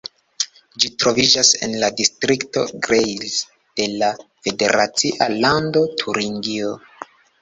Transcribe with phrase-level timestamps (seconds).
[0.83, 3.35] Ĝi troviĝas en la distrikto Greiz
[3.81, 4.09] de la
[4.49, 6.73] federacia lando Turingio.